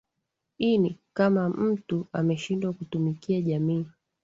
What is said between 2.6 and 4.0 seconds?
kutumikia jamii